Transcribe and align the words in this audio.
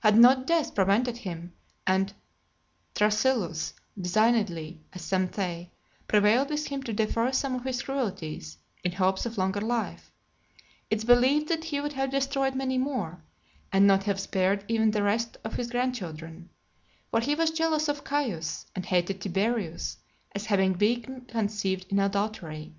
Had 0.00 0.18
not 0.18 0.44
death 0.48 0.74
prevented 0.74 1.18
him, 1.18 1.52
and 1.86 2.12
Thrasyllus, 2.96 3.74
designedly, 3.96 4.80
as 4.92 5.02
some 5.02 5.32
say, 5.32 5.70
prevailed 6.08 6.50
with 6.50 6.66
him 6.66 6.82
to 6.82 6.92
defer 6.92 7.30
some 7.30 7.54
of 7.54 7.62
his 7.62 7.80
cruelties, 7.82 8.58
in 8.82 8.90
hopes 8.90 9.24
of 9.24 9.38
longer 9.38 9.60
life, 9.60 10.10
it 10.90 10.98
is 10.98 11.04
believed 11.04 11.46
that 11.46 11.62
he 11.62 11.80
would 11.80 11.92
have 11.92 12.10
destroyed 12.10 12.56
many 12.56 12.76
more: 12.76 13.22
and 13.70 13.86
not 13.86 14.02
have 14.02 14.18
spared 14.18 14.64
even 14.66 14.90
the 14.90 15.04
rest 15.04 15.36
of 15.44 15.52
his 15.54 15.70
grandchildren: 15.70 16.50
for 17.12 17.20
he 17.20 17.36
was 17.36 17.52
jealous 17.52 17.86
of 17.88 18.02
Caius, 18.02 18.66
and 18.74 18.84
hated 18.86 19.20
Tiberius 19.20 19.98
as 20.34 20.46
having 20.46 20.72
been 20.72 21.20
conceived 21.28 21.86
in 21.92 22.00
adultery. 22.00 22.74